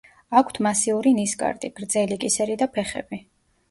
[0.39, 3.27] აქვთ მასიური ნისკარტი, გრძელი კისერი და ფეხები.